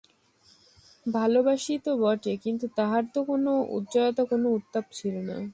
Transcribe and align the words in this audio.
ভালোবাসিত 1.05 1.85
বটে, 2.03 2.33
কিন্তু 2.37 2.65
তাহার 2.75 3.03
তো 3.13 3.19
কোনো 3.23 3.51
উজ্জ্বলতা 3.69 4.23
কোনো 4.25 4.47
উত্তাপ 4.49 4.85
ছিল 4.93 5.15
না। 5.29 5.37